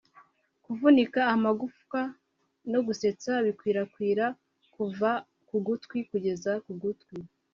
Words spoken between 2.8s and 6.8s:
gusetsa bikwirakwira kuva ku gutwi kugeza ku